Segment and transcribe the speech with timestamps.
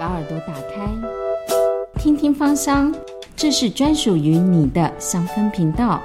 [0.00, 0.90] 把耳朵打开，
[1.98, 2.90] 听听芳香，
[3.36, 6.00] 这是专属于你的香氛频道。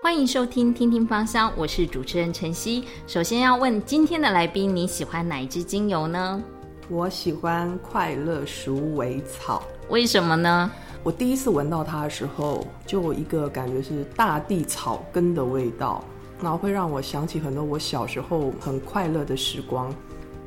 [0.00, 2.84] 欢迎收听《听听芳香》，我是主持人晨曦。
[3.08, 6.40] 首先要问今天的来宾，你喜欢哪一支精油呢？
[6.88, 10.70] 我喜欢快乐鼠尾草，为什么呢？
[11.02, 16.04] 我第一次闻到它的时候，就有一个感觉是大地草根的味道。
[16.44, 19.90] 然后会让我想起很多我小时候很快乐的时光。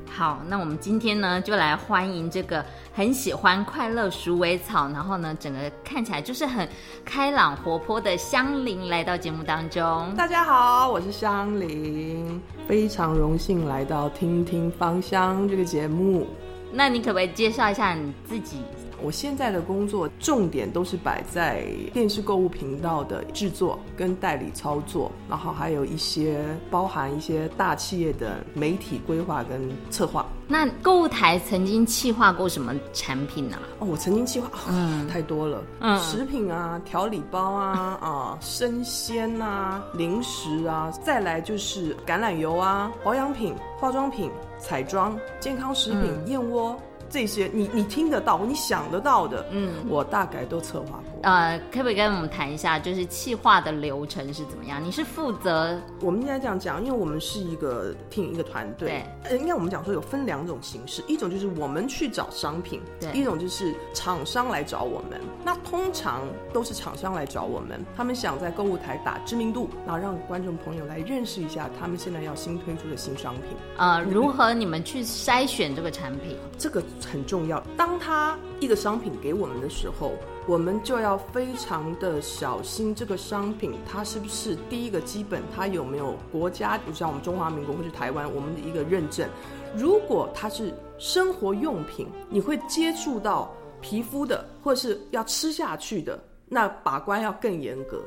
[0.07, 6.67] 好，那我们今天呢，就来欢迎这个很喜欢快乐鼠尾草，然后呢，整个看起来就是很
[7.03, 10.13] 开朗活泼的香菱来到节目当中。
[10.15, 16.27] 大家好，我是香菱，非常荣幸来到听听芳香这个节目。
[16.71, 18.57] 那你可不可以介绍一下你自己？
[19.01, 30.25] 我现在的工作重点都是摆在电视购物频道的制作跟代理操作，然后还有一些包含一些大企业的媒体规划跟策划。
[30.47, 33.57] 那购物台曾经企划过什么产品呢？
[33.79, 46.75] 哦，我曾经企划，嗯，太多了，嗯，食品啊，调理包啊，啊，生鲜啊，零食啊，再来就是橄榄油啊，保养品、化妆品、彩妆、健康食品、燕窝。
[47.09, 51.19] 这些你你听得到，你想得到的，嗯，我大概都策划过。
[51.23, 54.83] 呃，可不可以跟我们谈一下，就是企划的流程是怎么样？
[54.83, 55.79] 你是负责？
[56.01, 65.19] 我们应该这样讲，因为我们是一个 team 一个团队，对，应该我们讲说有分两种形式，一种就是我们去找商品，对，一种就是厂商来找我们。
[65.43, 66.21] 那通常
[66.53, 73.57] 都是厂商来找我们，他们想在购物台打知名度，然后让观众朋友来认识一下他们现在要新推出的新商品。
[73.77, 76.37] 呃，如何你们去筛选这个产品？
[76.57, 76.83] 这个。
[77.05, 77.61] 很重要。
[77.75, 80.13] 当他一个商品给我们的时候，
[80.47, 89.27] 我们就要非常的小心这个商品，它是不是第一个基本，它有没有国家，就像我们中华民国或是台湾，我们的一个认证。
[89.75, 98.01] 如果它是生活用品，你会接触到皮肤的，或是要吃下去的，那把关要更严格。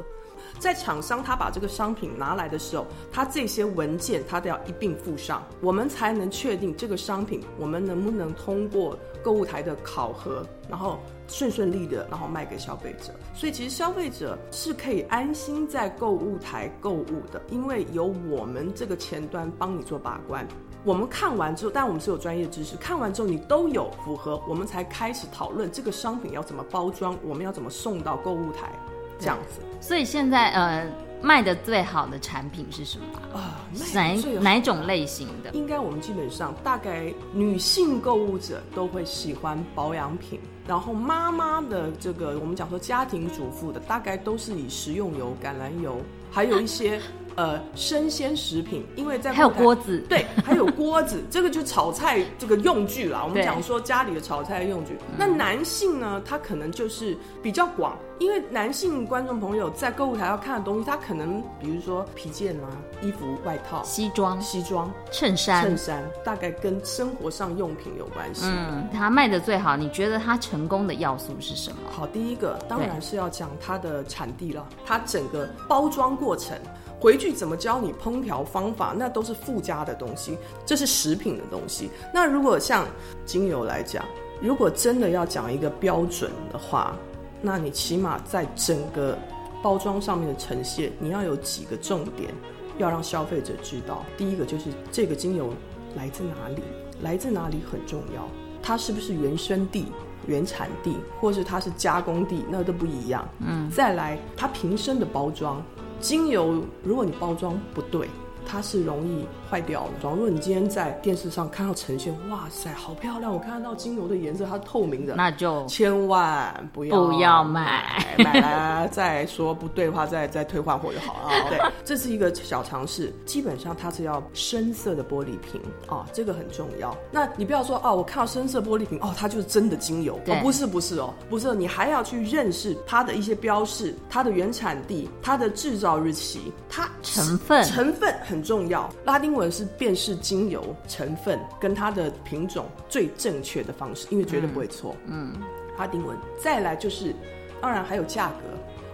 [0.58, 13.12] 在厂商他把这个商品拿来的时候，他这些文件他都要一并附上，我们才能确定这个商品我们能不能通过购物台的考核，然后顺顺利的然后卖给消费者。
[13.34, 20.46] 所以其实消费者是可以安心在购物台购物的，因为有我们这个前端帮你做把关。
[20.82, 28.72] 我们看完之后，但我们是有专业知识，看完之后你都有符合，我们才开始讨论这个商品要怎么包装，我们要怎么送到购物台。
[29.20, 30.86] 这样子，所以现在呃
[31.22, 33.60] 卖的最好的产品是什么啊？
[33.94, 35.50] 哪哪种类型的？
[35.50, 46.00] 应该我们基本上大概女性购物者都会喜欢保养品，然后妈妈的这个我们讲说家庭主妇的大概都是以食用油、橄榄油，
[46.30, 47.00] 还有一些。
[47.36, 53.22] 呃，生鲜食品，因为在还有锅子，对，还有锅子，这个就炒菜这个用具啦。
[53.24, 54.98] 我们讲说家里的炒菜用具。
[55.16, 62.68] 那男性呢，他可能就是比较广，因为男性观众朋友在购物台要看的东西，他可能比如说皮件啊、
[63.00, 68.42] 衣服、外套、西装、西装、衬衫、衬衫，大概跟生活上用品有关系。
[68.44, 71.76] 嗯，他卖的最好，你觉得他成功的要素是什么？
[71.90, 76.56] 好，第一个当然是要讲它的产地了，它整个包装过程。
[77.00, 81.90] 回去怎么教你烹调方法，那都是附加的东西，这是食品的东西。
[82.12, 82.84] 那如果像
[83.24, 84.04] 精油来讲，
[84.42, 86.94] 如果真的要讲一个标准的话，
[87.42, 89.16] 那你起码在整个
[89.62, 92.32] 包装上面的呈现，你要有几个重点，
[92.78, 94.04] 要让消费者知道。
[94.16, 95.52] 第一个就是这个精油
[95.96, 96.62] 来自哪里，
[97.02, 98.28] 来自哪里很重要，
[98.62, 99.86] 它是不是原生地、
[100.26, 103.28] 原产地，或是它是加工地，那都不一样。
[103.40, 105.62] 嗯，再来它瓶身的包装。
[106.00, 108.08] 精油，如果你包装不对，
[108.50, 109.90] 它是容易坏掉的。
[110.02, 113.32] 假如果你今天在电视上看到呈现，哇塞，好漂亮！
[113.32, 121.30] 我看得到精油的颜色，它是透明的，那就千万不要不要买，买来再说不对的话，再再退换货就好了。
[121.48, 123.12] 对，这是一个小尝试。
[123.24, 126.96] 基本上它是要深色的玻璃瓶哦，这个很重要。
[127.12, 138.88] 那你不要说哦，我看到深色玻璃瓶哦，它就是真的精油哦，不是不是哦，不是，你还要去认识它的一些标识，它的原产地，它的制造日期，它成分成分很重要。
[139.04, 144.96] 拉丁文是辨识精油成分跟它的品种最正确的方式，因为绝对不会错。
[145.06, 145.34] 嗯，
[145.78, 147.14] 拉丁文再来就是，
[147.60, 148.34] 当然还有价格。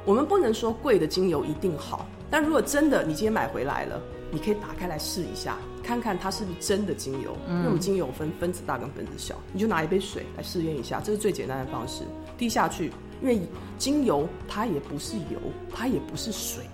[0.04, 4.00] 我们不能说贵的精油一定好，但如果真的你今天买回来了，
[4.30, 7.36] 你可以打开来试一下，看看它是不是真的精油。
[7.48, 12.04] 因为我们精油分分子大跟分子小，你就拿一杯水来试验一下，这是最简单的方式。
[12.38, 13.40] 滴下去，因为
[13.78, 15.40] 精油它也不是油，
[15.74, 16.64] 它也不是水。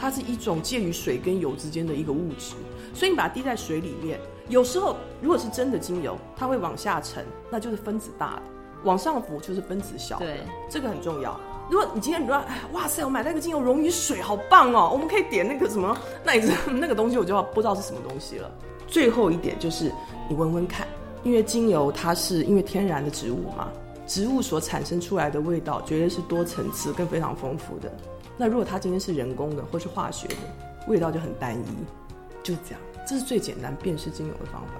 [0.00, 2.54] 它是一种介于水跟油之间的一个物质，
[2.94, 4.18] 所以你把它滴在水里面，
[4.48, 8.42] 有时候如果是真的精油，它会往下沉，那就是分子大的；
[8.84, 10.24] 往上浮就是分子小的。
[10.24, 11.38] 对，这个很重要。
[11.68, 14.90] 如果你今天你说，哎，哇塞，我买那个精油溶于水，好棒哦！
[14.92, 16.50] 我们可以点那个什么， 那你
[16.80, 18.50] 那个东西我就不知道是什么东西了。
[18.88, 19.92] 最后一点就是
[20.28, 20.88] 你闻闻看，
[21.22, 23.68] 因为精油它是因为天然的植物嘛，
[24.06, 27.92] 植物所产生出来的味道绝对是多层次跟非常丰富的。
[28.40, 30.34] 那如果它今天是人工的或是化学的，
[30.88, 31.62] 味道就很单一，
[32.42, 32.80] 就这样。
[33.06, 34.70] 这是最简单辨识精油的方法。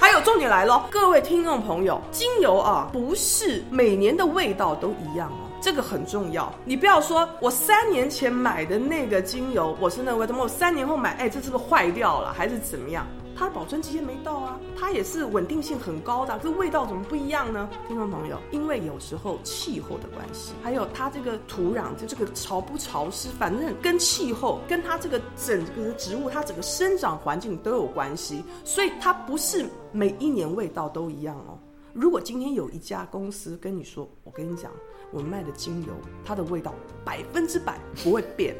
[0.00, 6.50] 还有重点来了，各位听众朋友，精油啊，不是每年的味道都一样哦，这个很重要。
[6.64, 13.06] 你不要说我三年前买的那个精油，我是那个味道，我三年后买，哎，这是不是坏掉了，还是怎么样？
[13.40, 17.70] 它的保存期限没到啊，它也是稳定性很高的，这味道怎么不一样呢？
[17.88, 31.58] 听众朋友，因为有时候气候的关系，还有它这个土壤就这个潮不潮湿，反正跟气候跟它这个整个植物它整个生长环境都有关系，所以它不是每一年味道都一样哦。
[31.94, 34.70] 如果今天有一家公司跟你说，我跟你讲，
[35.12, 35.94] 我们卖的精油
[36.26, 36.74] 它的味道
[37.06, 38.54] 百分之百不会变。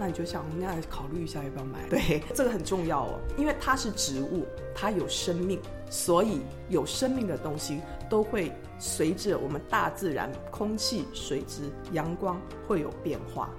[0.00, 1.86] 那你就想，那样考虑一下要不要买？
[1.90, 5.60] 对， 这个很重要哦，因为它是植物，它有生命，
[5.90, 13.50] 所以有生命的东西都会随着我们大自然空气、水质、阳光会有变化，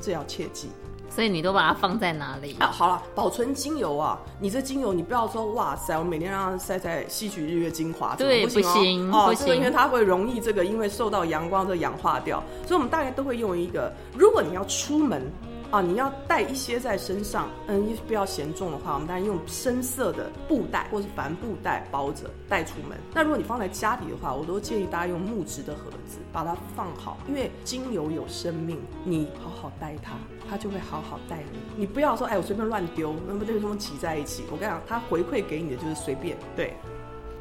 [0.00, 0.68] 这要切记。
[1.10, 2.54] 所以你都把它放在哪里？
[2.60, 15.22] 啊，好了，保存精油啊，你这精油你不要说哇塞，我每天让它晒晒，吸取日月精华，对，不行哦，不行，因为它会容易这个，因为受到阳光这氧化掉，所以我们大概都会用一个，如果你要出门。
[15.70, 22.96] 啊，你要带一些在身上，嗯，不要嫌重的话，我们当然用深色的布袋或是帆布袋包着带出门。
[23.12, 30.14] 那如果你放在家里的话，我都建议大家用木质的盒子把它放好，因为精油有生命，你好好带它，
[30.48, 31.58] 它就会好好带你。
[31.76, 36.34] 你不要说，哎，我随便乱丢，那么这个东西挤在一起，我跟你讲，它回馈给你的就是随便。
[36.56, 36.72] 对，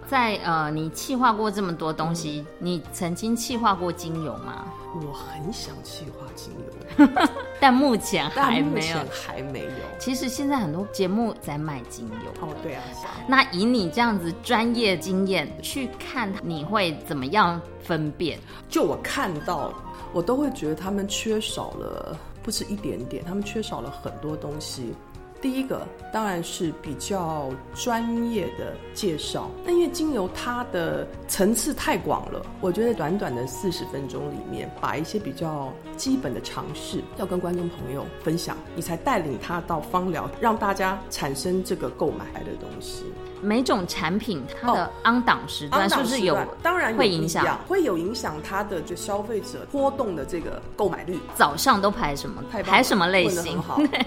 [0.10, 4.66] 在呃，你气化过这么多东西，你曾经气化过精油吗？
[4.96, 6.52] 我很想气化精
[6.98, 7.08] 油，
[7.60, 9.70] 但目前还没有，还没有。
[10.00, 12.48] 其实现在很多节目在卖精油。
[12.48, 12.82] 哦，对啊。
[13.28, 18.40] 那以你这样子专业经验去看，你会怎么样分辨？
[18.70, 19.74] 就我看到，
[20.14, 24.96] 我都会觉得他们缺少了，不是一点点，他们缺少了很多东西。
[25.42, 43.04] 第一个当然是比较专业的介绍，那因为精油它的层次太广了，我觉得短短的四十分钟里面，把一些比较基本的常识要跟观众朋友分享，你才带领他到芳疗，让大家产生这个购买的东西。
[43.40, 46.36] 每种产品它的安档时段是不是有？
[46.64, 51.20] 当然会影响，会有影响它的就消费者波动的这个购买率。
[51.36, 52.44] 早上都排什么？
[52.64, 53.62] 排什么类型？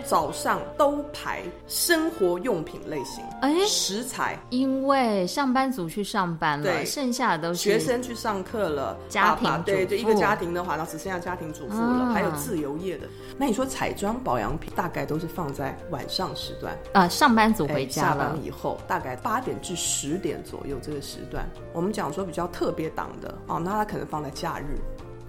[0.04, 1.19] 早上都排
[1.66, 3.22] 生活用品类型。
[3.42, 4.38] 哎，食材。
[4.50, 8.98] 因为上班族去上班了，剩下的都是学生去上课了。
[9.08, 13.06] 家庭对，就一个家庭的话，那只剩下家庭主妇了，还有自由业的。
[13.36, 19.10] 那你说彩妆保养品大概都是放在晚上时段啊，上班族回家下班以后大概。
[19.22, 24.78] 八点至十点左右这个时段，我们讲说比较特别档的哦，那它可能放在假日。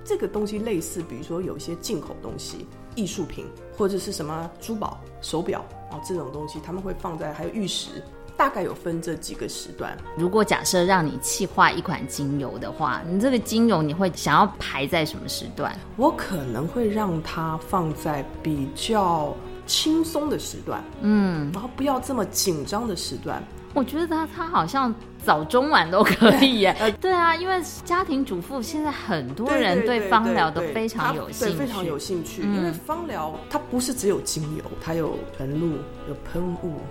[0.06, 2.66] 这个东西类似，比如说有一些进口东西、
[2.96, 3.46] 艺术品
[3.78, 8.02] 或者是什么珠宝、手表哦，这种东西他们会放在还有玉石，
[8.38, 9.98] 大概有分这几个时段。
[10.18, 15.78] 如果假设让你气化一款精油的话，你这个精油你会想要排在什么时段？
[15.98, 19.36] 我可能会让它放在比较
[19.68, 23.44] 轻松的时段，嗯，然后不要这么紧张的时段。
[23.74, 26.76] 我觉得他他好像早中晚都可以耶。
[27.00, 32.42] 对啊，因为家庭主妇现在很多人对芳疗都非常有兴趣，非常有兴趣。
[32.42, 36.82] 因为芳疗它不是只有精油，它有纯露、有喷雾、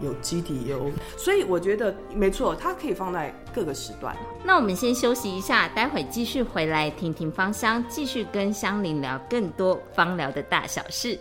[0.00, 4.16] 有基底油，所以我觉得没错，它可以放在各个时段。
[4.42, 11.16] 那我们先休息一下，待会继续回来听听芳香，继续跟香菱聊更多芳疗的大小事。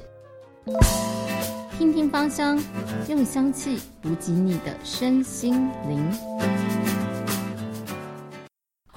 [1.84, 2.58] 听听芳香，
[3.10, 6.83] 用香气补给你的身心灵。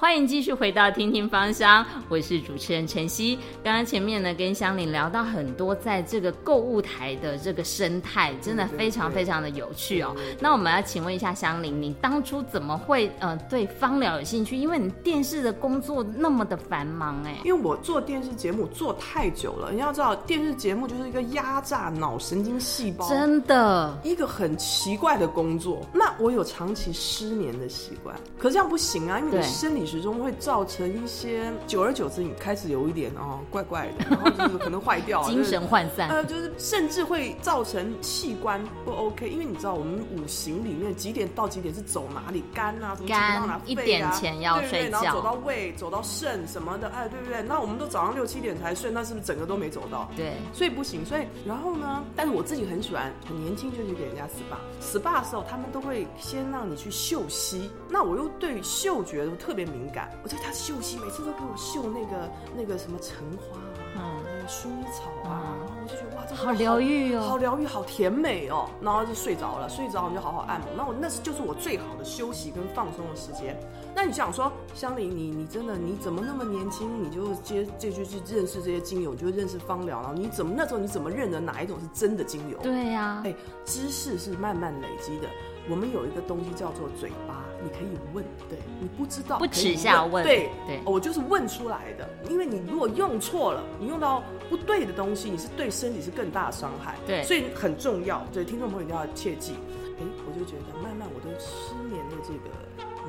[0.07, 3.37] 欢迎继续回到听听芳香，我是主持人晨曦。
[3.61, 10.15] 刚刚前面呢，跟香玲聊到很多在这个购物台的这个生态，真的非常非常的有趣哦。
[10.39, 14.55] 那我们要请问一下香玲，你当初怎么会呃对芳疗有兴趣？
[14.55, 17.35] 因为你电视的工作那么的繁忙哎。
[17.43, 25.85] 因为我做电视节目做太久了，你要知道电视节目就是一个压榨脑神经细胞，真的一个很奇怪的工作。
[25.93, 29.96] 那我有长期失眠的习惯，可这样不行啊，因为你生理是。
[29.97, 47.41] 始终会造成一些，久而久之你开始有一点哦怪怪的，然后就是可能坏掉， 精神涣散，呃，就是甚至会造成器官不 OK，因为你知道我们五行里面几点到几点是走哪里肝啊，什么肝哪一点前要睡觉，然后走到胃，走到肾什么的，哎，对不对？
[47.41, 50.07] 那我们都早上六七点才睡，那是不是整个都没走到？
[50.15, 51.03] 对，所以不行。
[51.03, 52.03] 所以然后呢？
[52.15, 63.57] 但是我自己很喜欢，很年轻就去给人家 SPA，SPA 的时候他们都会先让你去嗅息，那我又对嗅觉都特别敏感，我在他嗅吸每次都给我秀那个那个什么橙花
[64.01, 73.57] 啊，那个薰衣草啊，然后我就觉得哇，这好疗愈哦，好疗愈，好甜美哦，然后就睡着了，睡着我就好好按摩，那我那是就是我最好的休息跟放松的时间。
[73.95, 82.57] 那你想说，香菱，你你真的你怎么那么年轻，你就接这就去认识这些精油，你就认识芳疗，然后你怎么那时候你怎么认得哪一种是真的精油？
[82.61, 83.33] 对呀，哎，
[83.65, 85.27] 知识是慢慢累积的。
[85.69, 92.07] 我们有一个东西叫做嘴巴，你可以问，对你不知道不耻下问，对对，我就是问出来的。
[92.29, 96.95] 因为你如果用错了，你用到不对的东西，你是对身体是更大的伤害。
[97.05, 99.53] 对，所以很重要，对听众朋友一定要切记。
[99.99, 102.49] 哎，我就觉得慢慢我的失眠的这个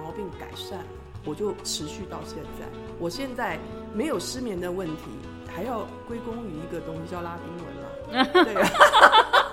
[0.02, 0.84] 毛病改善了。
[1.24, 2.64] 我就持续到现在，
[2.98, 3.58] 我现在
[3.92, 5.02] 没有失眠的问题，
[5.46, 7.84] 还要归功于一个东西叫拉丁文了。
[8.32, 9.47] 对啊，为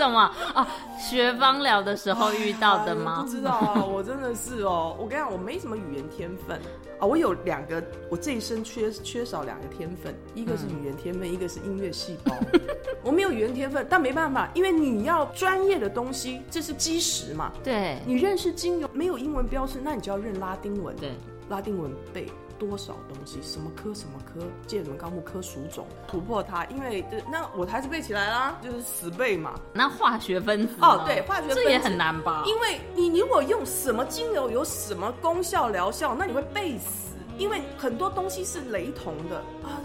[0.00, 0.18] 什么
[0.54, 0.66] 啊？
[0.98, 3.22] 学芳疗的时候遇到的吗？
[3.22, 4.96] 不知道啊，我真的是哦。
[4.98, 6.58] 我跟你讲，我没什么语言天分
[6.98, 7.04] 啊。
[7.04, 12.34] 我有两个，我这一生缺缺少两个天分，一个是语言天分，一个是音乐细胞。
[13.04, 17.52] 我没有语言天分，但没办法，因为你要专业的东西，这是基石嘛。
[17.62, 20.96] 对，你认识精油没有英文标识，那你就要认拉丁文。
[20.96, 21.12] 对，
[21.50, 22.26] 拉丁文背
[22.60, 29.54] 多少东西，什么科什么科，介什么纲目科属种，突破它，因为这那我还是背起来啦，就是死背嘛。
[29.72, 32.44] 那化学分子哦，对，化学分子这也很难吧？
[32.46, 39.80] 因为你如果用什么精油有什么功效疗效，那你会背死，因为很多东西是雷同的啊。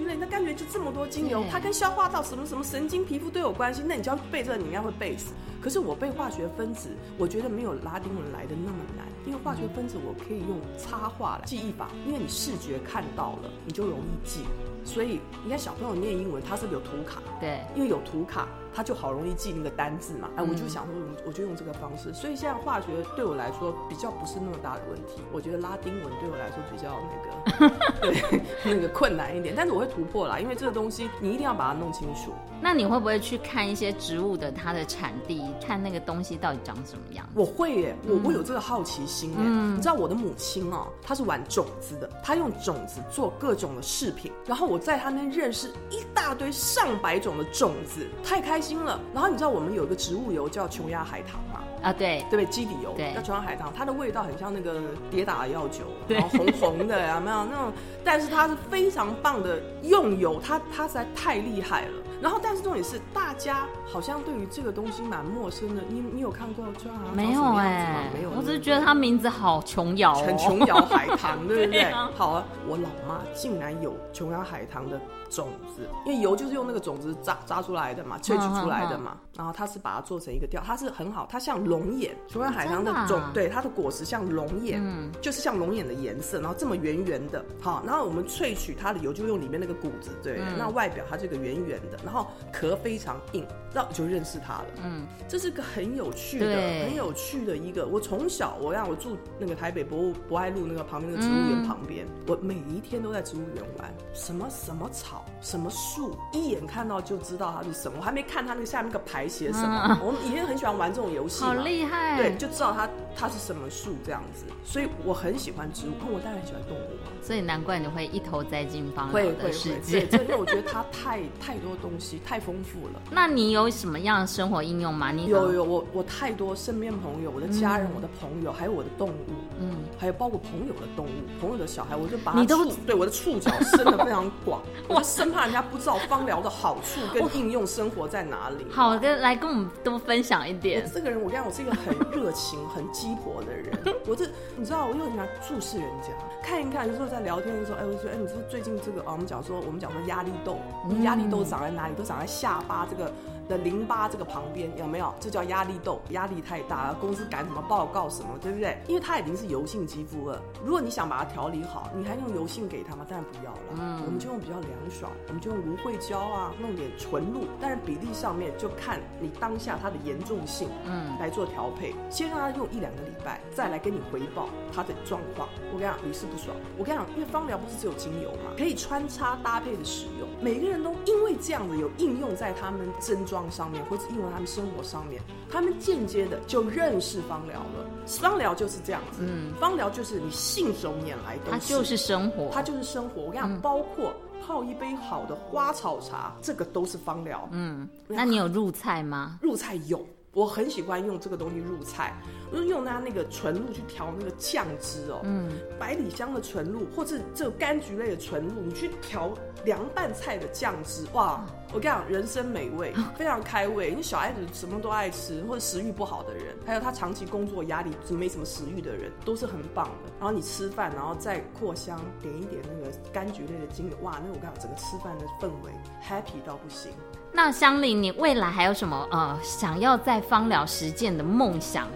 [0.00, 3.82] 那柑橘就这么多精油，它跟消化道什么什么神经、皮肤都有关系。
[3.84, 5.32] 那你就要背这，你应该会背死。
[5.60, 14.40] 可是我背化学分子，我觉得没有拉丁文来的那么难，因为化学分子我可以用插画来记忆法，因为你视觉看到了，你就容易记。
[14.84, 17.22] 所以你看小朋友念英文，他是不是有图卡？
[17.40, 20.28] 对，因为有图卡，他就好容易记那个单字嘛。
[20.36, 20.94] 哎，我就想说，
[21.26, 22.12] 我就用这个方式。
[22.12, 22.86] 所以现在化学
[23.16, 25.22] 对我来说比较不是那么大的问题。
[25.32, 29.54] 我觉得拉丁文对我来说比较那个， 对，那个困难一点。
[29.56, 32.32] 但是我会突破啦，因为这个东西你一定要把它弄清楚。
[32.60, 37.28] 那你会不会去看一些植物的它的产地，看那个东西到底长什么样？
[37.34, 39.38] 我会耶，我我有这个好奇心耶。
[39.38, 48.98] 你知道我的母亲哦，她是玩种子的，她用种子做各种的饰品，然后我在她那认识一大堆上百种的种子，太开心了。
[49.12, 51.60] 然后你知道我们有一个植物油叫琼崖海棠嘛？
[51.82, 52.46] 啊，对，对不对？
[52.46, 57.72] 基底油叫琼崖海棠，它的味道很像那个跌打药酒，然 后红红的呀，没有那种，
[58.04, 61.92] 但是它是非常棒的用油，它它实在太厉害了。
[62.22, 65.82] 然后，但是重点是，大家好像对于这个东西蛮陌生的。
[65.88, 68.30] 你你有看过琼崖没有哎，没有。
[68.30, 71.90] 我只是觉得它名字好琼瑶，很琼瑶海棠，对不对？
[72.14, 75.00] 好啊，我老妈竟然有琼瑶海棠的。
[75.32, 79.16] 种子，因为油就是用那个种子榨榨出来的嘛，萃取出来的嘛。
[79.34, 84.78] 然后它是把它做成一个调，它是很好，它像龙眼，琼瑶海棠的种，对，它的果实像龙眼，
[85.22, 87.42] 就是像龙眼的颜色，然后这么圆圆的。
[87.62, 94.66] 好，然后我们萃取它的油就用里面那个谷子，对，那外表它这个圆圆的，然后壳非常硬，那就认识它了。
[94.84, 96.46] 嗯，这是个很有趣的、
[96.84, 97.86] 很有趣的一个。
[97.86, 105.24] 我从小我让我住那个台北博物博爱路那个旁边那个植物园旁边，我每一天都在植物园玩，什么什么草。
[105.42, 107.98] 什么树，一眼看到就知道它是什么。
[107.98, 109.98] 我还没看它那个下面那个牌写什么。
[110.02, 112.16] 我们以前很喜欢玩这种游戏，好厉害。
[112.16, 114.44] 对，就知道它它是什么树这样子。
[114.64, 116.90] 所以我很喜欢植物，我当然很喜欢动物。
[117.20, 120.02] 所以难怪你会一头栽进芳疗的世界。
[120.06, 123.02] 对，因为我觉得它太 太多东西，太丰富了。
[123.10, 125.10] 那你有什么样的生活应用吗？
[125.10, 138.66] 你有有我我太多身边朋友，我的家人，我的朋友，还有我的动物，嗯，还有包括朋友的动物，朋友的小孩，我就把你都对我的触角伸的非常广， 我生怕人家不知道芳疗的好处跟应用生活在哪里。
[138.70, 140.90] 好的，来跟我们多分享一点。
[140.92, 143.72] 这个人，我跟你讲，我是一个很热情、很鸡婆的人。
[144.06, 146.08] 我这你知道，我又喜欢注视人家，
[146.42, 147.12] 看一看，有时候。
[147.12, 149.12] 在聊天的时候，哎，我说，哎，你说最近这个啊？
[149.12, 150.56] 我们讲说，我们讲说压力痘，
[151.02, 151.94] 压力痘长在哪里？
[151.94, 153.12] 都长在下巴这个
[153.52, 155.12] 的淋巴这个旁边有没有？
[155.20, 158.78] 这叫压力痘，压力太大，公司赶什么报告什么，对不对？
[158.88, 160.40] 因为它已经是油性肌肤了。
[160.64, 163.04] 如果你想把它调理好，你还用油性给它吗？
[163.08, 163.58] 当然不要了。
[163.78, 171.94] 嗯，我们就用比较凉爽，我们就用芦荟胶啊，弄点纯露，但是比例上面就看你当下它的严重性，嗯，来做调配。
[172.08, 175.48] 先让它用一两个礼拜，再来跟你回报它的状况。
[175.72, 176.56] 我跟你讲，屡试不爽。
[176.78, 180.28] 我跟你讲，因为芳疗不是只有精油嘛，可以穿插搭配的使用。
[180.40, 185.20] 每个人都因为这样子有应用在他们症状上面，或者应用他们生活上面，
[185.50, 187.86] 他们间接的就认识芳疗了。
[188.06, 193.22] 芳疗就是这样子，嗯，芳疗就是你信手拈来都是，它就是生活，它就是生活。
[193.22, 194.12] 我跟你讲，包括
[194.44, 197.48] 泡一杯好的花草茶，这个都是芳疗。
[197.52, 199.38] 嗯，那你有入菜吗？
[199.42, 200.04] 入菜有。
[200.34, 202.18] 我很喜欢用这个东西入菜，
[202.50, 209.30] 就是用它那个纯露去调那个酱汁哦，嗯，百里香的纯露或者这个柑橘类的纯露，你去调
[209.62, 211.44] 凉拌菜的酱汁，哇！
[211.74, 213.90] 我跟你讲，人生美味， 非常开胃。
[213.90, 220.12] 因为小孩子什么都爱吃，或者食欲不好的人，还有他长期工作压力没什么食欲的人，都是很棒的。
[220.20, 224.20] 然后你吃饭，然后再扩香，点一点那个柑橘类的精油，哇！
[224.22, 225.72] 那我跟你讲，整个吃饭的氛围
[226.06, 226.92] happy 到不行。
[227.32, 231.88] 那香菱，你未来还有什么呃想要在芳疗实践的梦想？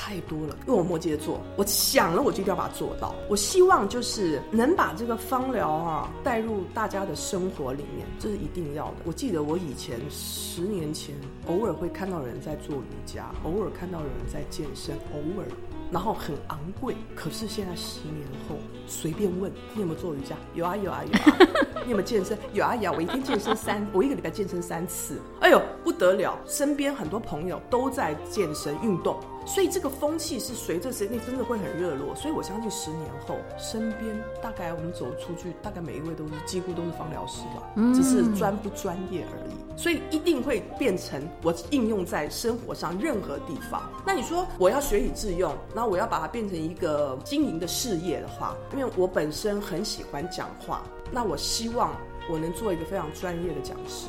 [0.00, 0.56] 太多了！
[0.66, 3.16] 因为我摩羯座，我想了我就一定要把它做到。
[3.28, 8.94] 我希望就是能把这个芳疗啊带入大家的生活里面，这是一定要的。
[9.04, 11.16] 我记得我以前十年前
[11.48, 15.46] 偶尔会看到人在做瑜伽，偶尔看到有人在健身，偶尔。
[15.90, 20.36] 然后很昂贵，可是现在十年后，随便问你有没有做瑜伽？
[20.54, 21.38] 有啊有啊有啊。
[21.84, 22.38] 你有没有健身？
[22.52, 25.18] 有啊有啊，我一天健身三，我一个礼拜健身三次。
[25.40, 29.18] 哎呦不得了，身边很多朋友都在健身运动。
[29.48, 37.62] 所以这个风气是随着时间真的会很热络，所以我相信十年后，身边大概我们走出去，大概每一位都是几乎都是芳疗师吧，
[37.94, 39.52] 只是专不专业而已。
[39.74, 43.90] 所以一定会变成我应用在生活上任何地方。
[44.04, 51.96] 那你说我要学以致用，那我要把它变成一个经营的事业的话，因为我本身很喜欢讲话，那我希望
[52.28, 54.08] 我能做一个非常专业的讲师。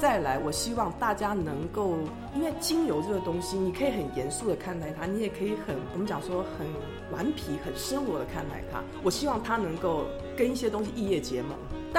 [0.00, 1.94] 再来，我希望大家能够，
[2.34, 6.66] 因为精油这个东西，你可以很严肃的看待它，你也可以很我们讲说很
[7.12, 8.82] 顽皮、很生活的看待它。
[9.02, 10.06] 我希望它能够
[10.38, 11.50] 跟一些东西异业结盟。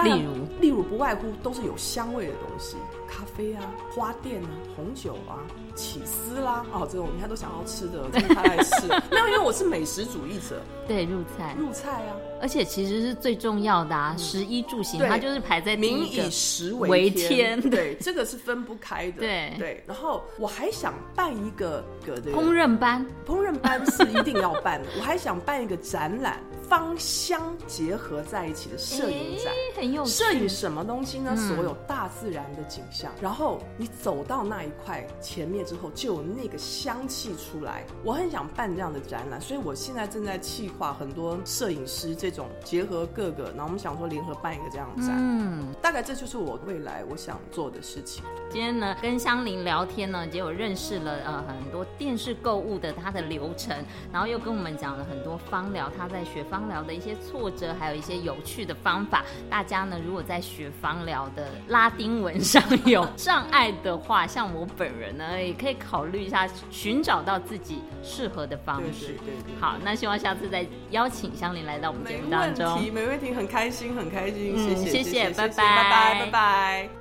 [0.03, 2.77] 例如，例如不外乎都是有香味的东西，
[3.10, 5.43] 咖啡啊、花店啊、红酒啊、
[5.75, 8.87] 起司啦，哦，这种你看都想要吃的，真的太爱吃。
[9.11, 10.61] 没有，因为我是美食主义者。
[10.87, 12.16] 对，入菜，入菜啊！
[12.42, 17.61] 而且其实是最重要的啊，食衣住行，它就是排在民以食为天。
[17.70, 19.20] 对， 这个是分不开的。
[19.20, 19.83] 对对。
[19.87, 24.89] 然后我还想办一个个的烹饪班，烹饪班是一定要办的。
[24.98, 26.39] 我还想办一个展览。
[26.72, 31.36] 芳香结合在一起的摄影展，很有摄影什么东西呢？
[31.36, 37.84] 所有大自然的景象，然后你走到那一块前面之后，就有那个香气出来。
[38.05, 45.10] 我很想办这样的展览，所以我现在正在计划很多摄影师这种结合各个，然后我们想说联合办一个这样展。
[45.20, 48.24] 嗯，大概这就是我未来我想做的事情。
[48.50, 53.75] 今天呢，跟香菱聊天呢，结果认识了呃很多电视购物的它的流程，
[54.10, 56.60] 然后又跟我们讲了很多芳疗，他在学芳。
[56.61, 59.25] 芳疗的一些挫折，还有一些有趣的方法。
[59.50, 69.07] 大家呢，如果在学芳疗的拉丁文上有障碍的话，像我本人呢，也可以考虑一下，寻找到自己适合的方式。
[69.07, 69.55] 对对对。
[69.59, 72.65] 好，那希望下次再邀请香菱来到我们节目当中。
[72.65, 74.55] 没问题，没问题，很开心，很开心。
[74.57, 77.00] 谢谢，谢谢，拜拜，拜拜，拜拜。